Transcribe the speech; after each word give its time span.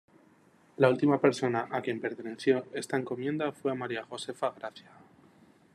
La 0.83 0.89
última 0.93 1.19
persona 1.25 1.61
a 1.79 1.81
quien 1.87 1.99
perteneció 2.05 2.65
esta 2.81 2.97
encomienda 2.97 3.51
fue 3.51 3.71
a 3.71 3.75
María 3.75 4.03
Josefa 4.03 4.49
Gracia. 4.57 4.89